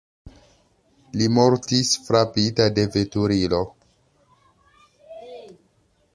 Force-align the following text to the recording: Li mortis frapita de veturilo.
Li 1.19 1.27
mortis 1.35 1.91
frapita 2.07 2.67
de 2.79 2.87
veturilo. 2.97 3.61